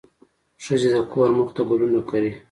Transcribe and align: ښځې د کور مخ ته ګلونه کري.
ښځې 0.63 0.89
د 0.95 0.97
کور 1.11 1.29
مخ 1.37 1.49
ته 1.55 1.61
ګلونه 1.69 2.01
کري. 2.09 2.31